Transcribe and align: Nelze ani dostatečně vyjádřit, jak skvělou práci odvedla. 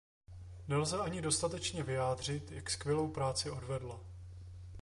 Nelze 0.67 0.97
ani 0.99 1.21
dostatečně 1.21 1.83
vyjádřit, 1.83 2.51
jak 2.51 2.69
skvělou 2.69 3.11
práci 3.11 3.49
odvedla. 3.51 3.99